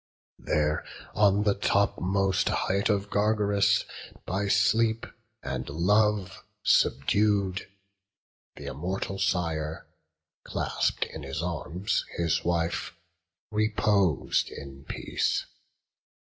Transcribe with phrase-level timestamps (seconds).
[0.39, 3.85] There on the topmost height of Gargarus,
[4.25, 5.05] By sleep
[5.43, 7.67] and love subdued,
[8.57, 9.85] th' immortal Sire,
[10.43, 12.95] Clasp'd in his arms his wife,
[13.51, 15.45] repos'd in peace.